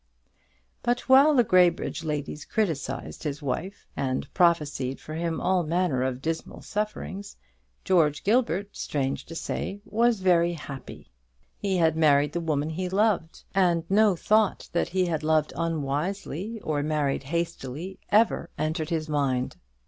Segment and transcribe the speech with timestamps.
[0.81, 6.23] But while the Graybridge ladies criticised his wife and prophesied for him all manner of
[6.23, 7.37] dismal sufferings,
[7.85, 11.11] George Gilbert, strange to say, was very happy.
[11.55, 16.59] He had married the woman he loved, and no thought that he had loved unwisely
[16.61, 19.57] or married hastily ever entered his mind.